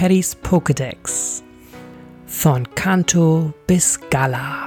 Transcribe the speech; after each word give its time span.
Paddys 0.00 0.34
Pokédex. 0.34 1.42
Von 2.26 2.74
Kanto 2.74 3.52
bis 3.66 4.00
Gala. 4.08 4.64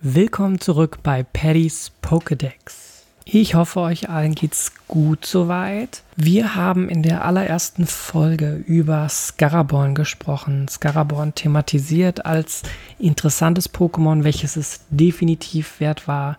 Willkommen 0.00 0.60
zurück 0.60 0.98
bei 1.02 1.24
Paddys 1.24 1.90
Pokédex. 2.00 3.02
Ich 3.24 3.56
hoffe, 3.56 3.80
euch 3.80 4.08
allen 4.08 4.36
geht's 4.36 4.70
gut 4.86 5.26
soweit. 5.26 6.04
Wir 6.14 6.54
haben 6.54 6.88
in 6.88 7.02
der 7.02 7.24
allerersten 7.24 7.88
Folge 7.88 8.62
über 8.68 9.08
Scaraborn 9.08 9.96
gesprochen. 9.96 10.68
Scaraborn 10.68 11.34
thematisiert 11.34 12.24
als 12.24 12.62
interessantes 13.00 13.74
Pokémon, 13.74 14.22
welches 14.22 14.54
es 14.54 14.82
definitiv 14.90 15.80
wert 15.80 16.06
war, 16.06 16.38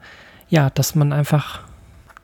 ja, 0.49 0.69
dass 0.69 0.95
man 0.95 1.11
einfach 1.11 1.63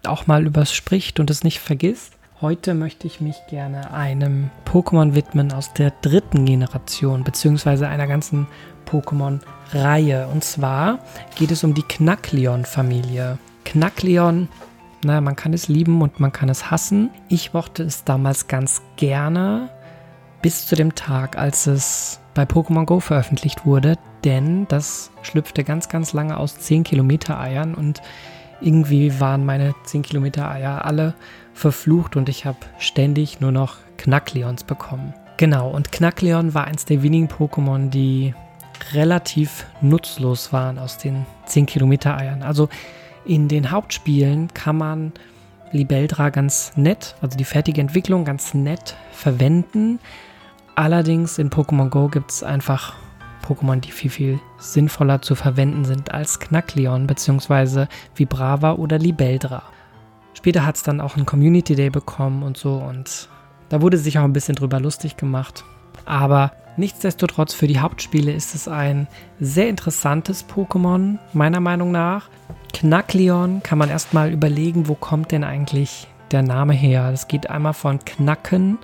auch 0.06 0.28
mal 0.28 0.46
übers 0.46 0.74
spricht 0.74 1.20
und 1.20 1.30
es 1.30 1.44
nicht 1.44 1.60
vergisst. 1.60 2.14
Heute 2.40 2.76
möchte 2.76 3.08
ich 3.08 3.20
mich 3.20 3.36
gerne 3.50 3.92
einem 3.92 4.52
Pokémon 4.64 5.16
widmen 5.16 5.52
aus 5.52 5.74
der 5.74 5.90
dritten 6.04 6.46
Generation, 6.46 7.24
beziehungsweise 7.24 7.88
einer 7.88 8.06
ganzen 8.06 8.46
Pokémon-Reihe. 8.86 10.28
Und 10.28 10.44
zwar 10.44 11.00
geht 11.36 11.50
es 11.50 11.64
um 11.64 11.74
die 11.74 11.82
Knackleon-Familie. 11.82 13.40
Knackleon, 13.66 14.50
naja, 15.04 15.20
man 15.20 15.36
kann 15.36 15.52
es 15.52 15.68
lieben 15.68 16.00
und 16.00 16.20
man 16.20 16.32
kann 16.32 16.48
es 16.50 16.70
hassen. 16.70 17.10
Ich 17.28 17.54
mochte 17.54 17.82
es 17.82 18.04
damals 18.04 18.48
ganz 18.48 18.84
gerne, 18.98 19.70
bis 20.44 20.68
zu 20.68 20.76
dem 20.76 20.94
Tag, 20.94 21.40
als 21.40 21.66
es 21.66 22.20
bei 22.36 22.44
Pokémon 22.44 22.86
Go 22.86 23.00
veröffentlicht 23.00 23.66
wurde, 23.66 23.96
denn 24.24 24.68
das 24.68 25.10
schlüpfte 25.24 25.64
ganz, 25.64 25.90
ganz 25.90 26.14
lange 26.14 26.38
aus 26.38 26.60
10 26.60 26.84
Kilometer 26.84 27.40
Eiern 27.40 27.74
und 27.74 28.04
irgendwie 28.62 29.20
waren 29.20 29.46
meine 29.46 29.76
10 29.84 30.02
Kilometer 30.02 30.50
Eier 30.50 30.86
alle 30.86 31.14
verflucht 31.54 32.16
und 32.16 32.30
ich 32.30 32.46
habe 32.46 32.58
ständig 32.80 33.40
nur 33.40 33.52
noch 33.52 33.78
Knackleons 33.98 34.64
bekommen. 34.64 35.14
Genau, 35.38 35.70
und 35.70 35.92
Knackleon 35.92 36.54
war 36.54 36.66
eins 36.66 36.86
der 36.86 37.04
wenigen 37.04 37.28
Pokémon, 37.28 37.90
die 37.90 38.34
relativ 38.94 39.66
nutzlos 39.82 40.54
waren 40.54 40.80
aus 40.80 40.98
den 40.98 41.26
10 41.46 41.66
Kilometer 41.66 42.18
Eiern. 42.18 42.44
Also 42.44 42.70
in 43.26 43.48
den 43.48 43.72
Hauptspielen 43.72 44.54
kann 44.54 44.78
man 44.78 45.12
Libeldra 45.72 46.30
ganz 46.30 46.72
nett, 46.76 47.16
also 47.22 47.38
die 47.38 47.44
fertige 47.44 47.82
Entwicklung 47.82 48.26
ganz 48.26 48.54
nett 48.54 48.96
verwenden. 49.12 50.00
Allerdings 50.76 51.38
in 51.38 51.50
Pokémon 51.50 51.90
Go 51.90 52.08
gibt 52.08 52.32
es 52.32 52.44
einfach 52.44 52.94
Pokémon, 53.48 53.80
die 53.80 53.92
viel, 53.92 54.10
viel 54.10 54.40
sinnvoller 54.58 55.22
zu 55.22 55.36
verwenden 55.36 55.86
sind 55.86 56.12
als 56.12 56.40
Knackleon 56.40 57.08
bzw. 57.08 57.86
Vibrava 58.16 58.74
oder 58.74 59.00
Libeldra. 59.00 59.64
Später 60.34 60.66
hat 60.66 60.76
es 60.76 60.84
dann 60.84 61.02
auch 61.02 61.16
einen 61.16 61.26
Community 61.26 61.76
Day 61.76 61.90
bekommen 61.90 62.44
und 62.44 62.58
so 62.58 62.76
und 62.76 63.30
da 63.70 63.82
wurde 63.82 63.98
sich 63.98 64.20
auch 64.20 64.24
ein 64.24 64.34
bisschen 64.34 64.56
drüber 64.56 64.80
lustig 64.80 65.18
gemacht. 65.18 65.64
Aber 66.06 66.52
nichtsdestotrotz 66.78 67.54
für 67.54 67.68
die 67.68 67.80
Hauptspiele 67.80 68.32
ist 68.32 68.56
es 68.56 68.68
ein 68.68 69.08
sehr 69.40 69.68
interessantes 69.68 70.46
Pokémon, 70.48 71.18
meiner 71.34 71.60
Meinung 71.60 71.92
nach. 71.92 72.30
Knackleon 72.74 73.64
kann 73.64 73.78
man 73.78 73.90
erstmal 73.90 74.32
überlegen, 74.32 74.88
wo 74.88 74.96
kommt 74.96 75.32
denn 75.32 75.44
eigentlich 75.44 76.08
der 76.32 76.44
Name 76.44 76.74
her. 76.74 77.12
Das 77.12 77.28
geht 77.28 77.50
einmal 77.50 77.74
von 77.74 78.00
Knacken 78.06 78.78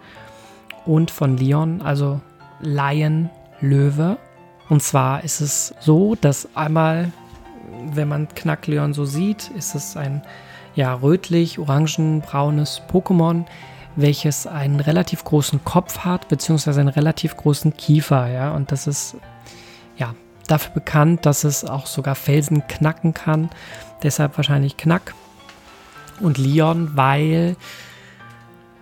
und 0.85 1.11
von 1.11 1.37
Leon, 1.37 1.81
also 1.81 2.19
Lion, 2.59 3.29
Löwe. 3.61 4.17
Und 4.69 4.81
zwar 4.81 5.23
ist 5.23 5.41
es 5.41 5.73
so, 5.79 6.15
dass 6.15 6.47
einmal, 6.55 7.11
wenn 7.91 8.07
man 8.07 8.27
Knackleon 8.29 8.93
so 8.93 9.05
sieht, 9.05 9.49
ist 9.57 9.75
es 9.75 9.97
ein 9.97 10.21
ja, 10.75 10.93
rötlich-orangenbraunes 10.93 12.81
Pokémon, 12.91 13.45
welches 13.95 14.47
einen 14.47 14.79
relativ 14.79 15.23
großen 15.23 15.63
Kopf 15.63 15.99
hat, 15.99 16.27
beziehungsweise 16.27 16.79
einen 16.79 16.89
relativ 16.89 17.37
großen 17.37 17.77
Kiefer, 17.77 18.27
ja. 18.27 18.51
Und 18.55 18.71
das 18.71 18.87
ist 18.87 19.15
ja 19.97 20.15
dafür 20.47 20.73
bekannt, 20.73 21.25
dass 21.25 21.43
es 21.43 21.63
auch 21.63 21.85
sogar 21.85 22.15
Felsen 22.15 22.67
knacken 22.67 23.13
kann. 23.13 23.49
Deshalb 24.01 24.37
wahrscheinlich 24.37 24.77
Knack. 24.77 25.13
Und 26.19 26.37
Leon, 26.37 26.95
weil 26.95 27.55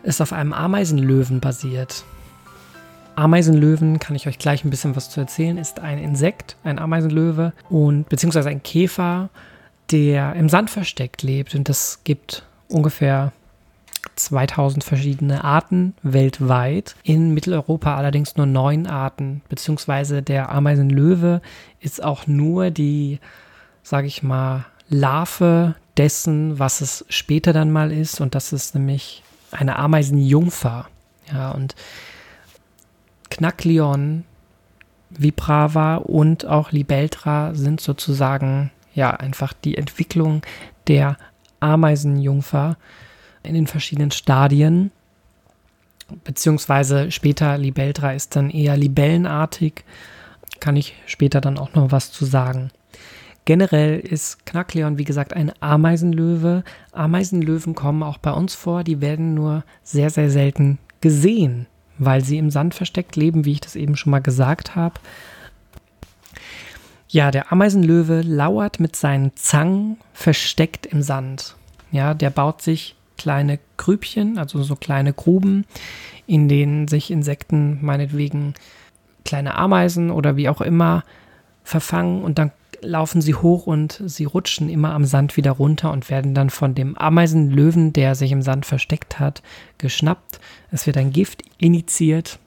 es 0.04 0.22
auf 0.22 0.34
einem 0.34 0.54
Ameisenlöwen 0.54 1.40
basiert. 1.40 2.04
Ameisenlöwen, 3.16 4.00
kann 4.00 4.16
ich 4.16 4.28
euch 4.28 4.40
gleich 4.40 4.64
ein 4.64 4.70
bisschen 4.70 4.96
was 4.96 5.10
zu 5.10 5.20
erzählen, 5.20 5.58
ist 5.58 5.80
ein 5.80 5.98
Insekt, 5.98 6.56
ein 6.64 6.80
Ameisenlöwe 6.80 7.54
und 7.70 8.10
beziehungsweise 8.10 8.50
ein 8.50 8.64
Käfer, 8.64 9.30
der 9.92 10.34
im 10.36 10.50
Sand 10.50 10.70
versteckt 10.70 11.24
lebt. 11.24 11.56
Und 11.56 11.70
das 11.70 12.02
gibt 12.04 12.46
ungefähr 12.68 13.32
2000 14.16 14.84
verschiedene 14.84 15.44
Arten 15.44 15.94
weltweit. 16.04 16.96
In 17.04 17.34
Mitteleuropa 17.34 17.96
allerdings 17.96 18.36
nur 18.36 18.46
neun 18.46 18.88
Arten, 18.88 19.42
beziehungsweise 19.50 20.22
der 20.22 20.52
Ameisenlöwe 20.52 21.42
ist 21.80 22.04
auch 22.04 22.28
nur 22.28 22.72
die, 22.72 23.20
sage 23.84 24.08
ich 24.08 24.24
mal, 24.24 24.66
Larve 24.90 25.76
dessen, 25.98 26.60
was 26.60 26.82
es 26.82 27.06
später 27.10 27.54
dann 27.54 27.72
mal 27.72 27.92
ist. 27.92 28.22
Und 28.22 28.36
das 28.36 28.54
ist 28.54 28.76
nämlich 28.76 29.24
eine 29.52 29.78
Ameisenjungfer. 29.78 30.88
Ja, 31.32 31.52
und 31.52 31.76
Knackleon, 33.32 34.24
Vibrava 35.10 35.96
und 35.96 36.46
auch 36.46 36.72
Libeltra 36.72 37.56
sind 37.56 37.82
sozusagen 37.82 38.72
ja 38.94 39.12
einfach 39.12 39.54
die 39.54 39.78
Entwicklung 39.78 40.42
der 40.88 41.18
Ameisenjungfer 41.60 42.78
in 43.44 43.56
den 43.56 43.68
verschiedenen 43.68 44.12
Stadien. 44.12 44.92
Beziehungsweise 46.24 47.10
später 47.12 47.58
Libeltra 47.58 48.12
ist 48.12 48.36
dann 48.36 48.50
eher 48.50 48.78
libellenartig. 48.78 49.86
Kann 50.60 50.76
ich 50.76 50.96
später 51.06 51.42
dann 51.42 51.58
auch 51.58 51.74
noch 51.74 51.92
was 51.92 52.12
zu 52.12 52.26
sagen. 52.26 52.72
Generell 53.46 54.00
ist 54.00 54.46
Knackleon, 54.46 54.98
wie 54.98 55.04
gesagt, 55.04 55.34
ein 55.34 55.52
Ameisenlöwe. 55.62 56.64
Ameisenlöwen 56.92 57.74
kommen 57.76 58.04
auch 58.04 58.18
bei 58.18 58.32
uns 58.32 58.54
vor, 58.54 58.84
die 58.84 59.02
werden 59.02 59.34
nur 59.34 59.64
sehr, 59.84 60.10
sehr 60.10 60.30
selten 60.30 60.78
gesehen, 61.00 61.66
weil 62.06 62.24
sie 62.24 62.38
im 62.38 62.50
Sand 62.50 62.74
versteckt 62.74 63.16
leben, 63.16 63.46
wie 63.46 63.54
ich 63.54 63.62
das 63.62 63.76
eben 63.76 63.96
schon 63.96 64.12
mal 64.12 64.22
gesagt 64.22 64.76
habe. 64.76 64.96
Ja, 67.08 67.30
der 67.30 67.52
Ameisenlöwe 67.52 68.22
lauert 68.22 68.80
mit 68.80 68.96
seinen 68.96 69.36
Zangen 69.36 69.98
versteckt 70.14 70.86
im 70.86 71.02
Sand. 71.02 71.56
Ja, 71.92 72.14
der 72.14 72.30
baut 72.30 72.62
sich 72.62 72.96
kleine 73.18 73.60
Grübchen, 73.78 74.40
also 74.40 74.64
so 74.64 74.76
kleine 74.76 75.14
Gruben, 75.14 75.66
in 76.26 76.48
denen 76.48 76.88
sich 76.88 77.12
Insekten, 77.12 77.80
meinetwegen 77.82 78.56
kleine 79.26 79.56
Ameisen 79.56 80.10
oder 80.10 80.38
wie 80.38 80.50
auch 80.50 80.62
immer, 80.62 81.04
verfangen 81.64 82.24
und 82.24 82.40
dann 82.40 82.52
laufen 82.82 83.22
sie 83.22 83.36
hoch 83.36 83.68
und 83.68 84.02
sie 84.06 84.26
rutschen 84.26 84.70
immer 84.70 84.94
am 84.94 85.06
Sand 85.06 85.38
wieder 85.38 85.52
runter 85.52 85.92
und 85.92 86.10
werden 86.10 86.34
dann 86.34 86.50
von 86.50 86.76
dem 86.76 86.98
Ameisenlöwen, 86.98 87.94
der 87.94 88.16
sich 88.16 88.32
im 88.32 88.42
Sand 88.42 88.66
versteckt 88.66 89.20
hat, 89.20 89.42
geschnappt. 89.78 90.40
Es 90.72 90.88
wird 90.88 90.98
ein 90.98 91.12
Gift 91.12 91.44
initiiert. 91.58 92.40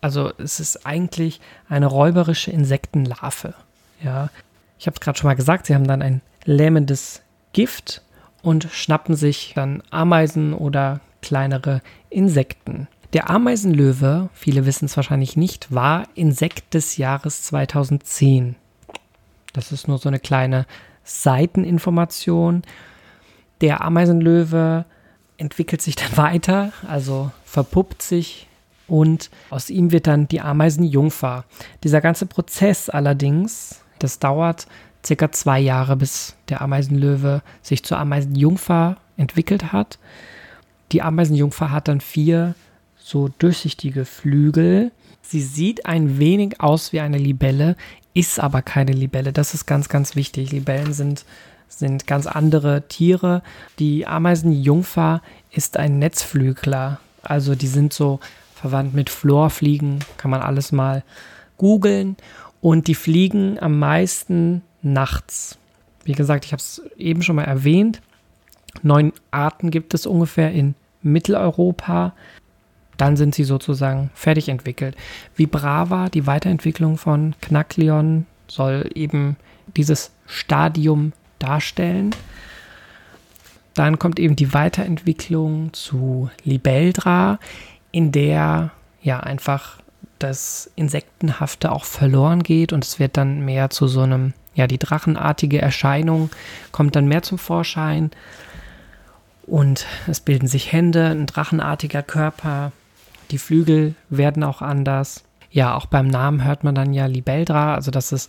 Also 0.00 0.32
es 0.38 0.58
ist 0.60 0.84
eigentlich 0.84 1.40
eine 1.68 1.86
räuberische 1.86 2.50
Insektenlarve. 2.50 3.54
Ja, 4.02 4.30
ich 4.78 4.86
habe 4.86 4.94
es 4.94 5.00
gerade 5.00 5.18
schon 5.18 5.28
mal 5.28 5.34
gesagt, 5.34 5.66
sie 5.66 5.74
haben 5.74 5.86
dann 5.86 6.02
ein 6.02 6.20
lähmendes 6.44 7.22
Gift 7.52 8.02
und 8.42 8.64
schnappen 8.72 9.14
sich 9.14 9.52
dann 9.54 9.82
Ameisen 9.90 10.54
oder 10.54 11.00
kleinere 11.20 11.82
Insekten. 12.10 12.88
Der 13.12 13.30
Ameisenlöwe, 13.30 14.28
viele 14.32 14.66
wissen 14.66 14.86
es 14.86 14.96
wahrscheinlich 14.96 15.36
nicht, 15.36 15.72
war 15.72 16.08
Insekt 16.14 16.74
des 16.74 16.96
Jahres 16.96 17.42
2010. 17.42 18.56
Das 19.52 19.72
ist 19.72 19.88
nur 19.88 19.98
so 19.98 20.08
eine 20.08 20.18
kleine 20.18 20.66
Seiteninformation. 21.04 22.62
Der 23.60 23.82
Ameisenlöwe 23.82 24.84
entwickelt 25.36 25.82
sich 25.82 25.96
dann 25.96 26.16
weiter, 26.16 26.72
also 26.88 27.30
verpuppt 27.44 28.02
sich 28.02 28.48
und 28.88 29.30
aus 29.50 29.70
ihm 29.70 29.92
wird 29.92 30.06
dann 30.06 30.28
die 30.28 30.40
Ameisenjungfer. 30.40 31.44
Dieser 31.82 32.00
ganze 32.00 32.26
Prozess 32.26 32.88
allerdings 32.88 33.82
das 34.02 34.18
dauert 34.18 34.66
circa 35.04 35.30
zwei 35.30 35.60
Jahre, 35.60 35.96
bis 35.96 36.36
der 36.48 36.60
Ameisenlöwe 36.60 37.42
sich 37.62 37.84
zur 37.84 37.98
Ameisenjungfer 37.98 38.96
entwickelt 39.16 39.72
hat. 39.72 39.98
Die 40.90 41.02
Ameisenjungfer 41.02 41.70
hat 41.70 41.88
dann 41.88 42.00
vier 42.00 42.54
so 42.96 43.28
durchsichtige 43.38 44.04
Flügel. 44.04 44.90
Sie 45.22 45.40
sieht 45.40 45.86
ein 45.86 46.18
wenig 46.18 46.60
aus 46.60 46.92
wie 46.92 47.00
eine 47.00 47.18
Libelle, 47.18 47.76
ist 48.14 48.40
aber 48.40 48.62
keine 48.62 48.92
Libelle. 48.92 49.32
Das 49.32 49.54
ist 49.54 49.66
ganz, 49.66 49.88
ganz 49.88 50.16
wichtig. 50.16 50.52
Libellen 50.52 50.92
sind, 50.92 51.24
sind 51.68 52.06
ganz 52.06 52.26
andere 52.26 52.88
Tiere. 52.88 53.42
Die 53.78 54.06
Ameisenjungfer 54.06 55.22
ist 55.50 55.76
ein 55.76 55.98
Netzflügler. 55.98 57.00
Also 57.22 57.54
die 57.54 57.66
sind 57.66 57.92
so 57.92 58.20
verwandt 58.54 58.94
mit 58.94 59.10
Florfliegen, 59.10 60.00
kann 60.16 60.30
man 60.30 60.42
alles 60.42 60.72
mal 60.72 61.02
googeln. 61.56 62.16
Und 62.60 62.86
die 62.86 62.94
fliegen 62.94 63.58
am 63.60 63.78
meisten 63.78 64.62
nachts. 64.82 65.58
Wie 66.04 66.12
gesagt, 66.12 66.44
ich 66.44 66.52
habe 66.52 66.60
es 66.60 66.82
eben 66.96 67.22
schon 67.22 67.36
mal 67.36 67.44
erwähnt. 67.44 68.00
Neun 68.82 69.12
Arten 69.30 69.70
gibt 69.70 69.94
es 69.94 70.06
ungefähr 70.06 70.52
in 70.52 70.74
Mitteleuropa. 71.02 72.14
Dann 72.96 73.16
sind 73.16 73.34
sie 73.34 73.44
sozusagen 73.44 74.10
fertig 74.14 74.48
entwickelt. 74.48 74.96
Vibrava, 75.36 76.08
die 76.08 76.26
Weiterentwicklung 76.26 76.98
von 76.98 77.34
Knackleon, 77.40 78.26
soll 78.48 78.90
eben 78.94 79.36
dieses 79.76 80.12
Stadium 80.26 81.12
darstellen. 81.38 82.14
Dann 83.74 83.98
kommt 83.98 84.18
eben 84.18 84.36
die 84.36 84.52
Weiterentwicklung 84.52 85.72
zu 85.72 86.30
Libeldra, 86.44 87.38
in 87.90 88.12
der 88.12 88.70
ja 89.02 89.20
einfach 89.20 89.80
das 90.18 90.70
Insektenhafte 90.76 91.72
auch 91.72 91.84
verloren 91.84 92.42
geht 92.42 92.72
und 92.72 92.84
es 92.84 92.98
wird 92.98 93.16
dann 93.16 93.44
mehr 93.44 93.70
zu 93.70 93.88
so 93.88 94.02
einem, 94.02 94.34
ja, 94.54 94.66
die 94.66 94.78
drachenartige 94.78 95.60
Erscheinung 95.60 96.30
kommt 96.70 96.94
dann 96.94 97.06
mehr 97.06 97.22
zum 97.22 97.38
Vorschein 97.38 98.10
und 99.46 99.86
es 100.06 100.20
bilden 100.20 100.46
sich 100.46 100.70
Hände, 100.70 101.06
ein 101.06 101.26
drachenartiger 101.26 102.02
Körper, 102.02 102.72
die 103.32 103.38
Flügel 103.38 103.94
werden 104.10 104.44
auch 104.44 104.62
anders. 104.62 105.24
Ja, 105.50 105.74
auch 105.74 105.86
beim 105.86 106.06
Namen 106.06 106.44
hört 106.44 106.64
man 106.64 106.74
dann 106.74 106.94
ja 106.94 107.06
Libeldra, 107.06 107.74
also 107.74 107.90
dass 107.90 108.12
es 108.12 108.28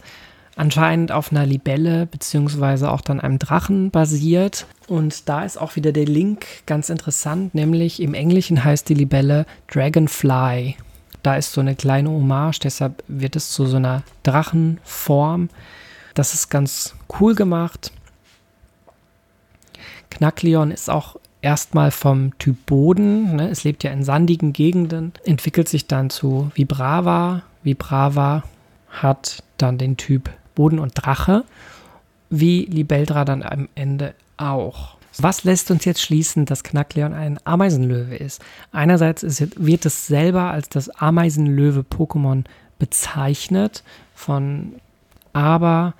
anscheinend 0.56 1.12
auf 1.12 1.32
einer 1.32 1.46
Libelle 1.46 2.06
beziehungsweise 2.06 2.92
auch 2.92 3.02
dann 3.02 3.20
einem 3.20 3.40
Drachen 3.40 3.92
basiert. 3.92 4.66
Und 4.88 5.28
da 5.30 5.44
ist 5.44 5.58
auch 5.58 5.76
wieder 5.76 5.92
der 5.92 6.06
Link 6.06 6.46
ganz 6.66 6.90
interessant, 6.90 7.56
nämlich 7.56 8.02
im 8.02 8.14
Englischen 8.14 8.64
heißt 8.64 8.88
die 8.90 8.94
Libelle 8.94 9.46
Dragonfly. 9.68 10.76
Da 11.22 11.36
ist 11.36 11.54
so 11.54 11.62
eine 11.62 11.76
kleine 11.76 12.10
Hommage, 12.10 12.60
deshalb 12.60 13.04
wird 13.08 13.36
es 13.36 13.52
zu 13.52 13.66
so 13.66 13.78
einer 13.78 14.04
Drachenform. 14.24 15.50
Das 16.14 16.34
ist 16.34 16.50
ganz 16.50 16.96
cool 17.20 17.34
gemacht. 17.34 17.92
Knackleon 20.12 20.72
ist 20.72 20.90
auch 20.90 21.16
erstmal 21.44 21.92
vom 21.92 22.38
Typ 22.40 22.66
Boden. 22.66 23.36
Ne? 23.36 23.50
Es 23.50 23.64
lebt 23.64 23.84
ja 23.84 23.92
in 23.92 24.04
sandigen 24.04 24.54
Gegenden, 24.54 25.14
entwickelt 25.26 25.70
sich 25.70 25.88
dann 25.88 26.10
zu 26.10 26.52
Vibrava. 26.56 27.44
Vibrava 27.64 28.44
hat 28.90 29.44
dann 29.58 29.78
den 29.78 29.98
Typ 29.98 30.30
Boden 30.56 30.80
und 30.80 30.94
Drache, 30.96 31.44
wie 32.30 32.66
Libeldra 32.66 33.26
dann 33.26 33.44
am 33.44 33.68
Ende 33.76 34.14
auch. 34.38 34.98
Was 35.18 35.44
lässt 35.44 35.70
uns 35.70 35.86
jetzt 35.86 36.02
schließen, 36.02 36.46
dass 36.46 36.64
Knackleon 36.64 37.14
ein 37.14 37.40
Ameisenlöwe 37.44 38.16
ist? 38.16 38.42
Einerseits 38.72 39.22
ist, 39.22 39.64
wird 39.64 39.86
es 39.86 40.08
selber 40.08 40.50
als 40.50 40.70
das 40.70 40.90
Ameisenlöwe-Pokémon 40.90 42.46
bezeichnet, 42.80 43.84
von, 44.16 44.74
aber 45.34 45.94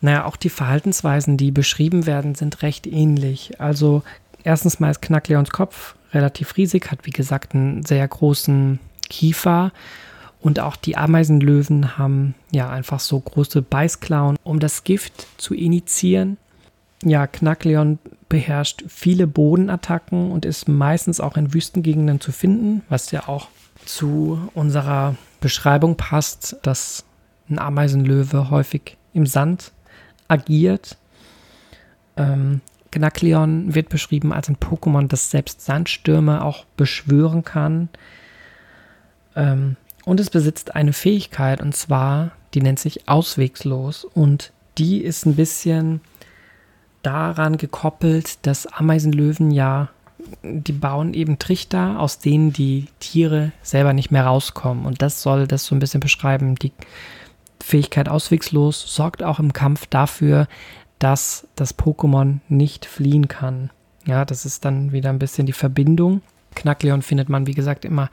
naja, 0.00 0.24
auch 0.24 0.36
die 0.36 0.48
Verhaltensweisen, 0.48 1.36
die 1.36 1.50
beschrieben 1.50 2.06
werden, 2.06 2.34
sind 2.34 2.62
recht 2.62 2.86
ähnlich. 2.86 3.60
Also 3.60 4.02
erstens 4.44 4.80
mal 4.80 4.90
ist 4.90 5.02
Knackleons 5.02 5.50
Kopf 5.50 5.94
relativ 6.12 6.56
riesig, 6.56 6.90
hat 6.90 7.06
wie 7.06 7.10
gesagt 7.10 7.54
einen 7.54 7.84
sehr 7.84 8.06
großen 8.06 8.78
Kiefer 9.08 9.72
und 10.40 10.58
auch 10.58 10.76
die 10.76 10.96
Ameisenlöwen 10.96 11.98
haben 11.98 12.34
ja 12.50 12.70
einfach 12.70 13.00
so 13.00 13.20
große 13.20 13.62
Beißklauen, 13.62 14.36
um 14.42 14.58
das 14.58 14.84
Gift 14.84 15.26
zu 15.36 15.54
initiieren. 15.54 16.38
Ja, 17.02 17.26
Knackleon 17.26 17.98
beherrscht 18.28 18.84
viele 18.88 19.26
Bodenattacken 19.26 20.30
und 20.30 20.44
ist 20.44 20.68
meistens 20.68 21.20
auch 21.20 21.36
in 21.36 21.52
Wüstengegenden 21.52 22.20
zu 22.20 22.32
finden, 22.32 22.82
was 22.88 23.10
ja 23.10 23.28
auch 23.28 23.48
zu 23.84 24.38
unserer 24.54 25.16
Beschreibung 25.40 25.96
passt, 25.96 26.56
dass 26.62 27.04
ein 27.48 27.58
Ameisenlöwe 27.58 28.50
häufig 28.50 28.96
im 29.12 29.26
Sand 29.26 29.72
agiert. 30.28 30.96
Ähm, 32.16 32.60
Knackleon 32.90 33.74
wird 33.74 33.88
beschrieben 33.88 34.32
als 34.32 34.48
ein 34.48 34.56
Pokémon, 34.56 35.06
das 35.06 35.30
selbst 35.30 35.62
Sandstürme 35.62 36.44
auch 36.44 36.64
beschwören 36.76 37.44
kann. 37.44 37.88
Ähm, 39.36 39.76
und 40.04 40.20
es 40.20 40.30
besitzt 40.30 40.74
eine 40.74 40.92
Fähigkeit, 40.92 41.60
und 41.60 41.76
zwar, 41.76 42.32
die 42.54 42.62
nennt 42.62 42.78
sich 42.78 43.08
auswegslos. 43.08 44.04
Und 44.04 44.52
die 44.78 45.02
ist 45.02 45.26
ein 45.26 45.36
bisschen 45.36 46.00
daran 47.02 47.56
gekoppelt, 47.56 48.44
dass 48.46 48.66
Ameisenlöwen 48.66 49.50
ja, 49.50 49.88
die 50.42 50.72
bauen 50.72 51.14
eben 51.14 51.38
Trichter, 51.38 51.98
aus 51.98 52.18
denen 52.18 52.52
die 52.52 52.86
Tiere 52.98 53.52
selber 53.62 53.92
nicht 53.92 54.10
mehr 54.10 54.26
rauskommen. 54.26 54.84
Und 54.84 55.02
das 55.02 55.22
soll 55.22 55.46
das 55.46 55.64
so 55.64 55.74
ein 55.74 55.78
bisschen 55.80 56.00
beschreiben. 56.00 56.56
Die 56.56 56.72
Fähigkeit 57.62 58.08
auswegslos 58.08 58.94
sorgt 58.94 59.22
auch 59.22 59.38
im 59.38 59.52
Kampf 59.52 59.86
dafür, 59.86 60.48
dass 61.00 61.48
das 61.56 61.76
Pokémon 61.76 62.38
nicht 62.48 62.86
fliehen 62.86 63.26
kann. 63.26 63.70
Ja, 64.06 64.24
das 64.24 64.46
ist 64.46 64.64
dann 64.64 64.92
wieder 64.92 65.10
ein 65.10 65.18
bisschen 65.18 65.46
die 65.46 65.52
Verbindung. 65.52 66.22
Knackleon 66.54 67.02
findet 67.02 67.28
man, 67.28 67.46
wie 67.46 67.54
gesagt, 67.54 67.84
immer 67.84 68.10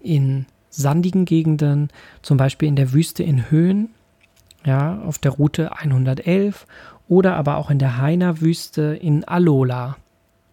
in 0.00 0.44
sandigen 0.68 1.24
Gegenden, 1.24 1.88
zum 2.22 2.36
Beispiel 2.36 2.68
in 2.68 2.76
der 2.76 2.92
Wüste 2.92 3.22
in 3.22 3.50
Höhen, 3.50 3.90
ja, 4.64 5.00
auf 5.02 5.18
der 5.18 5.32
Route 5.32 5.76
111 5.78 6.66
oder 7.08 7.36
aber 7.36 7.56
auch 7.56 7.70
in 7.70 7.78
der 7.78 7.98
Haina-Wüste 7.98 8.98
in 9.00 9.24
Alola. 9.24 9.96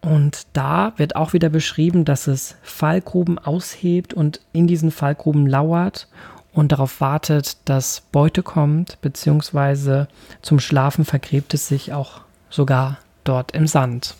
Und 0.00 0.46
da 0.52 0.92
wird 0.96 1.16
auch 1.16 1.32
wieder 1.32 1.48
beschrieben, 1.48 2.04
dass 2.04 2.26
es 2.26 2.56
Fallgruben 2.62 3.38
aushebt 3.38 4.14
und 4.14 4.40
in 4.52 4.66
diesen 4.66 4.90
Fallgruben 4.90 5.46
lauert 5.46 6.08
und 6.54 6.70
darauf 6.72 7.00
wartet, 7.00 7.56
dass 7.66 8.02
Beute 8.12 8.42
kommt, 8.42 8.98
beziehungsweise 9.02 10.08
zum 10.40 10.60
Schlafen 10.60 11.04
vergräbt 11.04 11.52
es 11.52 11.68
sich 11.68 11.92
auch 11.92 12.20
sogar 12.48 12.98
dort 13.24 13.52
im 13.52 13.66
Sand. 13.66 14.14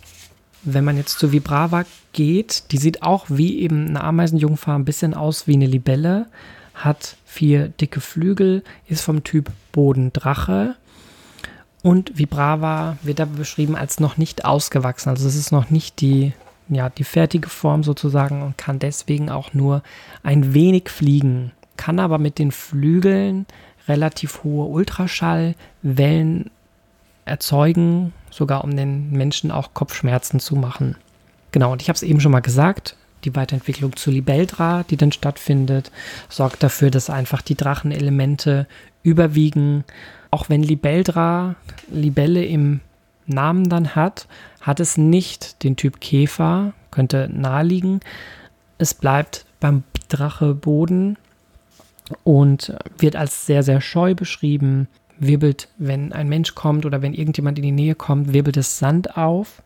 Wenn 0.65 0.85
man 0.85 0.97
jetzt 0.97 1.19
zu 1.19 1.31
Vibrava 1.31 1.85
geht, 2.13 2.73
die 2.73 2.79
sieht 2.79 3.03
auch 3.03 3.27
wie 3.29 3.61
eben 3.61 3.89
eine 3.89 4.03
Ameisenjungfer 4.03 4.75
ein 4.75 4.85
bisschen 4.85 5.15
aus 5.15 5.47
wie 5.47 5.55
eine 5.55 5.67
Libelle, 5.67 6.27
hat 6.75 7.17
vier 7.25 7.69
dicke 7.69 8.01
Flügel, 8.01 8.65
ist 8.89 9.03
vom 9.03 9.23
Typ 9.23 9.53
Bodendrache 9.71 10.75
und 11.83 12.19
Vibrava 12.19 12.97
wird 13.03 13.21
da 13.21 13.27
beschrieben 13.27 13.77
als 13.77 14.01
noch 14.01 14.17
nicht 14.17 14.45
ausgewachsen. 14.45 15.11
Also 15.11 15.29
es 15.29 15.37
ist 15.37 15.53
noch 15.53 15.71
nicht 15.71 16.01
die, 16.01 16.33
ja, 16.69 16.89
die 16.89 17.05
fertige 17.05 17.49
Form 17.49 17.85
sozusagen 17.85 18.43
und 18.43 18.59
kann 18.59 18.81
deswegen 18.81 19.31
auch 19.31 19.55
nur 19.55 19.83
ein 20.25 20.55
wenig 20.55 20.89
fliegen, 20.89 21.53
kann 21.77 21.99
aber 21.99 22.19
mit 22.19 22.39
den 22.39 22.53
Flügeln 22.53 23.47
relativ 23.89 24.45
hohe 24.45 24.67
Ultraschallwellen 24.67 26.51
erzeugen, 27.25 28.13
sogar 28.31 28.65
um 28.65 28.77
den 28.77 29.11
Menschen 29.11 29.51
auch 29.51 29.75
Kopfschmerzen 29.75 30.41
zu 30.41 30.57
machen. 30.57 30.97
Genau, 31.53 31.73
und 31.73 31.83
ich 31.83 31.89
habe 31.89 31.97
es 31.97 32.03
eben 32.03 32.21
schon 32.21 32.33
mal 32.33 32.41
gesagt, 32.41 32.97
die 33.25 33.35
Weiterentwicklung 33.35 33.97
zu 33.97 34.11
Libeldra, 34.11 34.85
die 34.85 34.97
dann 34.97 35.13
stattfindet, 35.13 35.91
sorgt 36.29 36.63
dafür, 36.63 36.91
dass 36.91 37.11
einfach 37.11 37.43
die 37.43 37.55
Drachenelemente 37.55 38.67
überwiegen. 39.03 39.85
Auch 40.31 40.49
wenn 40.49 40.63
Libeldra 40.63 41.55
Libelle 41.91 42.45
im 42.45 42.81
Namen 43.27 43.69
dann 43.69 43.95
hat, 43.95 44.27
hat 44.61 44.81
es 44.81 44.97
nicht 44.97 45.63
den 45.63 45.77
Typ 45.77 46.01
Käfer, 46.01 46.73
könnte 46.91 47.31
naheliegen. 47.33 48.01
Es 48.77 48.93
bleibt 48.93 49.47
beim 49.61 49.85
Drache 50.09 50.55
Boden 50.55 51.17
und 52.23 52.75
wird 52.99 53.17
als 53.17 53.47
sehr, 53.47 53.63
sehr 53.63 53.81
scheu 53.81 54.15
beschrieben 54.15 54.89
wirbelt, 55.19 55.69
wenn 55.79 56.13
ein 56.13 56.29
Mensch 56.29 56.55
kommt 56.55 56.87
oder 56.87 57.03
wenn 57.03 57.15
irgendjemand 57.15 57.59
in 57.59 57.65
die 57.65 57.73
Nähe 57.73 57.95
kommt, 57.95 58.33
wirbelt 58.33 58.57
es 58.57 58.79
Sand 58.79 59.17
auf, 59.17 59.63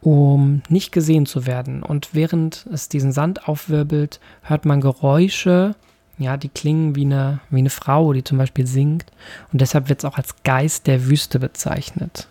um 0.00 0.62
nicht 0.68 0.92
gesehen 0.92 1.26
zu 1.26 1.46
werden. 1.46 1.82
Und 1.82 2.10
während 2.12 2.66
es 2.72 2.88
diesen 2.88 3.12
Sand 3.12 3.48
aufwirbelt, 3.48 4.20
hört 4.42 4.64
man 4.64 4.80
Geräusche, 4.80 5.74
ja, 6.18 6.36
die 6.36 6.48
klingen 6.48 6.94
wie 6.94 7.04
eine, 7.04 7.40
wie 7.50 7.58
eine 7.58 7.70
Frau, 7.70 8.12
die 8.12 8.24
zum 8.24 8.38
Beispiel 8.38 8.66
singt. 8.66 9.06
Und 9.52 9.60
deshalb 9.60 9.88
wird 9.88 10.00
es 10.00 10.04
auch 10.04 10.16
als 10.16 10.42
Geist 10.44 10.86
der 10.86 11.06
Wüste 11.06 11.38
bezeichnet. 11.38 12.28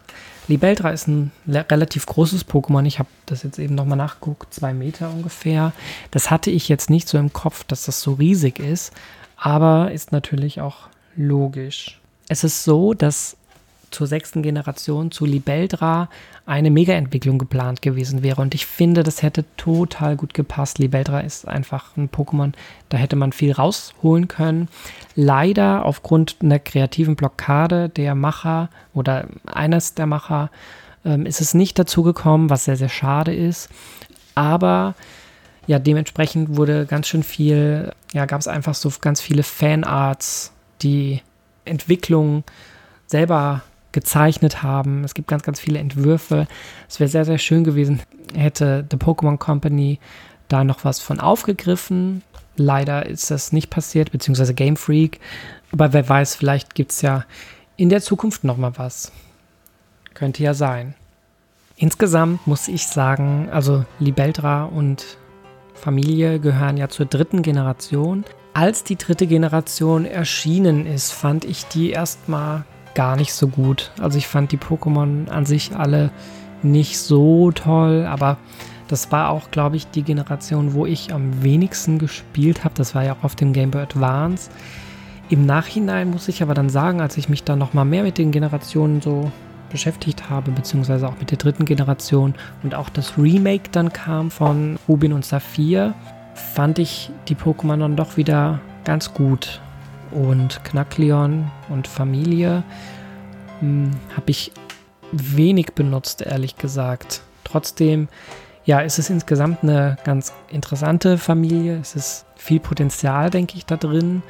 Libeldra 0.47 0.91
ist 0.91 1.07
ein 1.07 1.31
relativ 1.47 2.05
großes 2.05 2.47
Pokémon. 2.47 2.85
Ich 2.85 2.99
habe 2.99 3.09
das 3.25 3.43
jetzt 3.43 3.57
eben 3.57 3.73
nochmal 3.73 3.97
nachgeguckt, 3.97 4.53
zwei 4.53 4.73
Meter 4.73 5.09
ungefähr. 5.09 5.73
Das 6.11 6.29
hatte 6.29 6.51
ich 6.51 6.69
jetzt 6.69 6.89
nicht 6.89 7.07
so 7.07 7.17
im 7.17 7.33
Kopf, 7.33 7.63
dass 7.63 7.85
das 7.85 8.01
so 8.01 8.13
riesig 8.13 8.59
ist, 8.59 8.93
aber 9.37 9.91
ist 9.91 10.11
natürlich 10.11 10.61
auch 10.61 10.87
logisch. 11.15 11.99
Es 12.27 12.43
ist 12.43 12.63
so, 12.63 12.93
dass 12.93 13.37
zur 13.91 14.07
sechsten 14.07 14.43
Generation, 14.43 15.09
zu 15.09 15.25
Libeldra, 15.25 16.09
eine 16.45 16.69
Mega-Entwicklung 16.69 17.39
geplant 17.39 17.81
gewesen 17.81 18.23
wäre. 18.23 18.41
Und 18.41 18.53
ich 18.53 18.65
finde, 18.65 19.03
das 19.03 19.23
hätte 19.23 19.45
total 19.57 20.15
gut 20.15 20.33
gepasst. 20.33 20.79
Libeldra 20.79 21.21
ist 21.21 21.47
einfach 21.47 21.95
ein 21.97 22.09
Pokémon, 22.09 22.51
da 22.89 22.97
hätte 22.97 23.15
man 23.15 23.31
viel 23.31 23.53
rausholen 23.53 24.27
können. 24.27 24.67
Leider 25.15 25.85
aufgrund 25.85 26.37
einer 26.41 26.59
kreativen 26.59 27.15
Blockade 27.15 27.89
der 27.89 28.15
Macher 28.15 28.69
oder 28.93 29.27
eines 29.45 29.93
der 29.93 30.05
Macher 30.05 30.51
ähm, 31.05 31.25
ist 31.25 31.41
es 31.41 31.53
nicht 31.53 31.79
dazu 31.79 32.03
gekommen, 32.03 32.49
was 32.49 32.65
sehr, 32.65 32.77
sehr 32.77 32.89
schade 32.89 33.33
ist. 33.33 33.69
Aber 34.35 34.93
ja, 35.67 35.79
dementsprechend 35.79 36.55
wurde 36.55 36.85
ganz 36.85 37.07
schön 37.07 37.23
viel, 37.23 37.91
ja, 38.13 38.25
gab 38.25 38.39
es 38.39 38.47
einfach 38.47 38.75
so 38.75 38.91
ganz 39.01 39.21
viele 39.21 39.43
Fanarts, 39.43 40.51
die 40.81 41.21
Entwicklung 41.65 42.43
selber 43.07 43.63
gezeichnet 43.91 44.61
haben. 44.61 45.03
Es 45.03 45.13
gibt 45.13 45.27
ganz, 45.27 45.43
ganz 45.43 45.59
viele 45.59 45.79
Entwürfe. 45.79 46.47
Es 46.87 46.99
wäre 46.99 47.09
sehr, 47.09 47.25
sehr 47.25 47.37
schön 47.37 47.63
gewesen, 47.63 48.01
hätte 48.35 48.85
The 48.91 48.97
Pokémon 48.97 49.37
Company 49.37 49.99
da 50.47 50.63
noch 50.63 50.83
was 50.83 50.99
von 50.99 51.19
aufgegriffen. 51.19 52.21
Leider 52.57 53.05
ist 53.05 53.31
das 53.31 53.51
nicht 53.51 53.69
passiert, 53.69 54.11
beziehungsweise 54.11 54.53
Game 54.53 54.77
Freak. 54.77 55.19
Aber 55.71 55.93
wer 55.93 56.07
weiß, 56.07 56.35
vielleicht 56.35 56.75
gibt 56.75 56.91
es 56.91 57.01
ja 57.01 57.25
in 57.77 57.89
der 57.89 58.01
Zukunft 58.01 58.43
noch 58.43 58.57
mal 58.57 58.77
was. 58.77 59.11
Könnte 60.13 60.43
ja 60.43 60.53
sein. 60.53 60.93
Insgesamt 61.77 62.47
muss 62.47 62.67
ich 62.67 62.87
sagen, 62.87 63.49
also 63.51 63.83
Libeldra 63.99 64.65
und 64.65 65.17
Familie 65.75 66.39
gehören 66.39 66.77
ja 66.77 66.89
zur 66.89 67.05
dritten 67.05 67.41
Generation. 67.41 68.23
Als 68.53 68.83
die 68.83 68.95
dritte 68.95 69.27
Generation 69.27 70.05
erschienen 70.05 70.85
ist, 70.85 71.11
fand 71.11 71.45
ich 71.45 71.65
die 71.65 71.91
erstmal 71.91 72.63
gar 72.95 73.15
nicht 73.15 73.33
so 73.33 73.47
gut. 73.47 73.91
Also 74.01 74.17
ich 74.17 74.27
fand 74.27 74.51
die 74.51 74.57
Pokémon 74.57 75.29
an 75.29 75.45
sich 75.45 75.75
alle 75.75 76.09
nicht 76.63 76.97
so 76.97 77.51
toll, 77.51 78.05
aber 78.05 78.37
das 78.87 79.11
war 79.11 79.29
auch, 79.29 79.51
glaube 79.51 79.75
ich, 79.75 79.87
die 79.87 80.03
Generation, 80.03 80.73
wo 80.73 80.85
ich 80.85 81.13
am 81.13 81.43
wenigsten 81.43 81.99
gespielt 81.99 82.63
habe. 82.63 82.75
Das 82.75 82.95
war 82.95 83.03
ja 83.03 83.13
auch 83.13 83.23
auf 83.23 83.35
dem 83.35 83.51
Game 83.51 83.71
Boy 83.71 83.81
Advance. 83.81 84.49
Im 85.29 85.45
Nachhinein 85.45 86.11
muss 86.11 86.27
ich 86.27 86.43
aber 86.43 86.53
dann 86.53 86.69
sagen, 86.69 87.01
als 87.01 87.17
ich 87.17 87.29
mich 87.29 87.43
dann 87.43 87.57
nochmal 87.57 87.85
mehr 87.85 88.03
mit 88.03 88.17
den 88.17 88.31
Generationen 88.31 89.01
so 89.01 89.31
beschäftigt 89.75 90.29
habe, 90.29 90.51
beziehungsweise 90.51 91.05
auch 91.05 91.19
mit 91.19 91.31
der 91.31 91.37
dritten 91.37 91.65
Generation 91.65 92.33
und 92.63 92.75
auch 92.75 92.87
das 92.87 93.17
Remake 93.17 93.69
dann 93.73 93.91
kam 93.91 94.31
von 94.31 94.79
Rubin 94.87 95.11
und 95.11 95.25
Saphir, 95.25 95.93
fand 96.33 96.79
ich 96.79 97.11
die 97.27 97.35
Pokémon 97.35 97.79
dann 97.79 97.97
doch 97.97 98.15
wieder 98.15 98.61
ganz 98.85 99.13
gut. 99.13 99.59
Und 100.11 100.63
Knackleon 100.63 101.51
und 101.67 101.89
Familie 101.89 102.63
hm, 103.59 103.91
habe 104.15 104.31
ich 104.31 104.53
wenig 105.11 105.73
benutzt, 105.73 106.21
ehrlich 106.21 106.55
gesagt. 106.55 107.21
Trotzdem, 107.43 108.07
ja, 108.63 108.79
ist 108.79 108.97
es 108.97 109.09
insgesamt 109.09 109.61
eine 109.61 109.97
ganz 110.05 110.31
interessante 110.49 111.17
Familie. 111.17 111.79
Es 111.81 111.97
ist 111.97 112.25
viel 112.37 112.61
Potenzial, 112.61 113.29
denke 113.29 113.57
ich, 113.57 113.65
da 113.65 113.75
drin. 113.75 114.23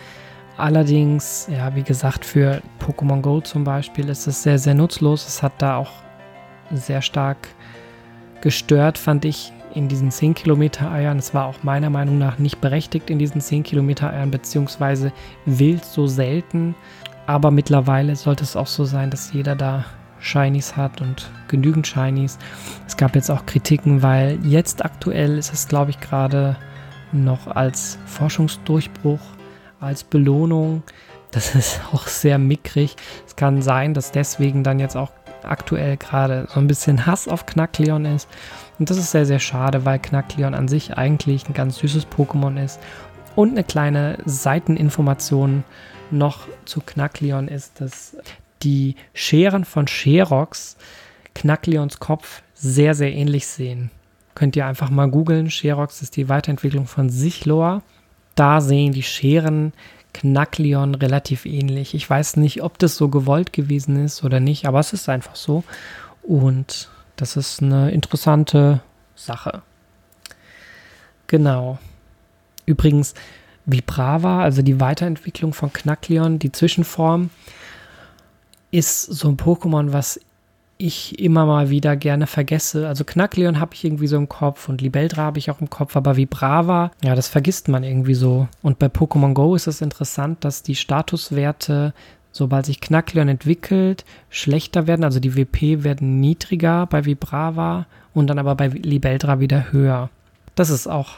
Allerdings, 0.58 1.48
ja, 1.52 1.76
wie 1.76 1.84
gesagt, 1.84 2.24
für 2.24 2.62
Pokémon 2.80 3.22
Go 3.22 3.42
zum 3.42 3.64
Beispiel 3.64 4.08
ist 4.10 4.26
es 4.26 4.44
sehr, 4.44 4.58
sehr 4.58 4.74
nutzlos. 4.74 5.28
Es 5.28 5.44
hat 5.44 5.54
da 5.58 5.78
auch 5.78 5.92
sehr 6.72 7.02
stark 7.02 7.38
gestört, 8.42 8.98
fand 8.98 9.26
ich, 9.26 9.52
in 9.74 9.90
diesen 9.90 10.12
10 10.12 10.34
Kilometer 10.34 10.90
Eiern. 10.90 11.20
Es 11.20 11.34
war 11.34 11.46
auch 11.46 11.64
meiner 11.64 11.90
Meinung 11.90 12.18
nach 12.18 12.40
nicht 12.40 12.62
berechtigt 12.62 13.10
in 13.10 13.20
diesen 13.20 13.42
10 13.42 13.64
Kilometer 13.64 14.10
Eiern, 14.12 14.32
beziehungsweise 14.32 15.12
wild 15.46 15.84
so 15.84 16.08
selten. 16.08 16.74
Aber 17.28 17.52
mittlerweile 17.52 18.16
sollte 18.16 18.44
es 18.44 18.56
auch 18.56 18.68
so 18.68 18.86
sein, 18.86 19.10
dass 19.10 19.34
jeder 19.34 19.56
da 19.56 19.84
Shinies 20.20 20.78
hat 20.78 21.02
und 21.02 21.30
genügend 21.50 21.86
Shinies. 21.86 22.38
Es 22.88 22.96
gab 22.96 23.16
jetzt 23.16 23.30
auch 23.30 23.46
Kritiken, 23.46 24.02
weil 24.02 24.40
jetzt 24.44 24.86
aktuell 24.86 25.38
ist 25.38 25.52
es, 25.52 25.68
glaube 25.68 25.92
ich, 25.92 26.00
gerade 26.00 26.56
noch 27.12 27.48
als 27.48 27.98
Forschungsdurchbruch, 28.06 29.20
als 29.86 30.04
Belohnung. 30.04 30.84
Das 31.32 31.56
ist 31.56 31.82
auch 31.92 32.08
sehr 32.08 32.38
mickrig. 32.38 32.96
Es 33.28 33.36
kann 33.36 33.62
sein, 33.62 33.94
dass 33.94 34.12
deswegen 34.12 34.64
dann 34.64 34.80
jetzt 34.80 34.96
auch 34.96 35.12
aktuell 35.44 35.98
gerade 35.98 36.48
so 36.54 36.60
ein 36.60 36.68
bisschen 36.68 37.06
Hass 37.06 37.28
auf 37.28 37.46
Knackleon 37.46 38.06
ist. 38.06 38.28
Und 38.80 38.90
das 38.90 38.98
ist 38.98 39.12
sehr, 39.12 39.26
sehr 39.26 39.40
schade, 39.40 39.86
weil 39.86 40.00
Knackleon 40.00 40.54
an 40.54 40.68
sich 40.68 40.98
eigentlich 40.98 41.48
ein 41.48 41.54
ganz 41.54 41.78
süßes 41.78 42.08
Pokémon 42.08 42.64
ist. 42.64 42.80
Und 43.36 43.52
eine 43.52 43.64
kleine 43.64 44.18
Seiteninformation 44.26 45.64
noch 46.12 46.48
zu 46.66 46.82
Knackleon 46.82 47.48
ist, 47.48 47.82
dass 47.82 48.18
die 48.64 48.96
Scheren 49.14 49.66
von 49.66 49.88
Sherox 49.88 50.78
Knackleons 51.34 52.00
Kopf 52.00 52.42
sehr, 52.54 52.96
sehr 52.96 53.14
ähnlich 53.14 53.48
sehen. 53.48 53.92
Könnt 54.34 54.56
ihr 54.56 54.66
einfach 54.66 54.90
mal 54.90 55.10
googeln. 55.10 55.50
Sherox 55.50 56.02
ist 56.02 56.16
die 56.16 56.30
Weiterentwicklung 56.30 56.88
von 56.88 57.10
Sichlor. 57.10 57.84
Da 58.36 58.62
sehen 58.62 58.92
die 58.92 59.04
Scheren 59.04 59.74
Knackleon 60.14 60.96
relativ 60.96 61.46
ähnlich. 61.46 61.94
Ich 61.94 62.10
weiß 62.10 62.38
nicht, 62.38 62.64
ob 62.64 62.80
das 62.80 62.96
so 62.96 63.10
gewollt 63.10 63.52
gewesen 63.52 64.04
ist 64.04 64.24
oder 64.24 64.40
nicht, 64.40 64.66
aber 64.66 64.80
es 64.80 64.94
ist 64.94 65.10
einfach 65.10 65.36
so. 65.36 65.64
Und 66.24 66.90
das 67.18 67.36
ist 67.36 67.62
eine 67.62 67.92
interessante 67.92 68.82
Sache. 69.16 69.62
Genau. 71.28 71.80
Übrigens, 72.66 73.14
Vibrava, 73.66 74.42
also 74.42 74.62
die 74.62 74.80
Weiterentwicklung 74.80 75.54
von 75.54 75.74
Knackleon, 75.74 76.40
die 76.40 76.52
Zwischenform, 76.52 77.30
ist 78.72 79.04
so 79.04 79.30
ein 79.30 79.38
Pokémon, 79.38 79.92
was 79.92 80.20
ich 80.78 81.20
immer 81.20 81.46
mal 81.46 81.70
wieder 81.70 81.96
gerne 81.96 82.28
vergesse. 82.28 82.88
Also 82.88 83.04
Knackleon 83.04 83.60
habe 83.60 83.74
ich 83.74 83.86
irgendwie 83.86 84.08
so 84.08 84.18
im 84.18 84.28
Kopf 84.28 84.68
und 84.68 84.82
Libeldra 84.82 85.24
habe 85.24 85.40
ich 85.40 85.50
auch 85.50 85.62
im 85.62 85.70
Kopf, 85.70 85.96
aber 85.96 86.18
Vibrava, 86.18 86.92
ja, 87.04 87.16
das 87.16 87.28
vergisst 87.28 87.68
man 87.68 87.84
irgendwie 87.84 88.14
so. 88.14 88.48
Und 88.62 88.80
bei 88.80 88.88
Pokémon 88.88 89.34
Go 89.34 89.56
ist 89.56 89.68
es 89.68 89.82
interessant, 89.82 90.44
dass 90.44 90.64
die 90.64 90.76
Statuswerte, 90.76 91.94
sobald 92.32 92.66
sich 92.66 92.82
Knackleon 92.82 93.30
entwickelt, 93.30 94.04
schlechter 94.30 94.88
werden. 94.88 95.06
Also 95.06 95.20
die 95.20 95.36
WP 95.36 95.84
werden 95.84 96.20
niedriger 96.20 96.86
bei 96.88 97.06
Vibrava 97.06 97.86
und 98.14 98.28
dann 98.28 98.40
aber 98.40 98.56
bei 98.56 98.68
Libeldra 98.68 99.40
wieder 99.40 99.72
höher. 99.72 100.10
Das 100.56 100.70
ist 100.70 100.88
auch 100.88 101.12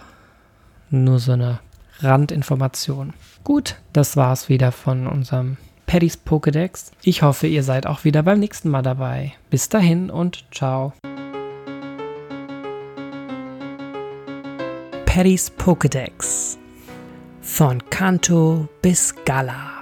nur 0.89 1.19
so 1.19 1.31
eine 1.31 1.59
Randinformation. 1.99 3.13
Gut, 3.43 3.75
das 3.93 4.15
war 4.17 4.33
es 4.33 4.49
wieder 4.49 4.71
von 4.71 5.07
unserem 5.07 5.57
Paddys 5.87 6.17
Pokédex. 6.17 6.91
Ich 7.01 7.21
hoffe, 7.21 7.47
ihr 7.47 7.63
seid 7.63 7.87
auch 7.87 8.03
wieder 8.03 8.21
beim 8.21 8.39
nächsten 8.39 8.69
Mal 8.69 8.81
dabei. 8.81 9.33
Bis 9.49 9.69
dahin 9.69 10.09
und 10.11 10.43
ciao. 10.51 10.93
Paddys 15.05 15.51
Pokédex. 15.57 16.57
Von 17.41 17.89
Kanto 17.89 18.67
bis 18.81 19.15
Gala. 19.23 19.76